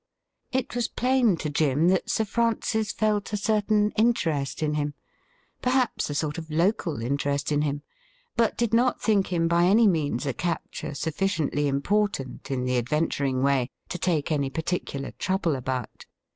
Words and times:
It 0.51 0.73
was 0.73 0.87
plain 0.87 1.37
to 1.37 1.49
Jim 1.51 1.89
that 1.89 2.09
Sir 2.09 2.25
Francis 2.25 2.91
felt 2.91 3.31
a 3.33 3.37
certain 3.37 3.91
interest 3.91 4.63
in 4.63 4.73
him— 4.73 4.95
perhaps 5.61 6.09
a 6.09 6.15
sort 6.15 6.39
of 6.39 6.49
local 6.49 7.03
interest 7.03 7.51
in 7.51 7.61
him— 7.61 7.83
but 8.35 8.57
did 8.57 8.73
not 8.73 8.99
think 8.99 9.27
him 9.27 9.47
by 9.47 9.65
any 9.65 9.85
means 9.85 10.25
a 10.25 10.33
capture 10.33 10.95
sufficiently 10.95 11.67
important 11.67 12.49
in 12.49 12.65
the 12.65 12.79
adventuring 12.79 13.43
way 13.43 13.69
to 13.89 13.99
take 13.99 14.31
any 14.31 14.49
particular 14.49 15.11
trouble 15.19 15.55
about. 15.55 16.07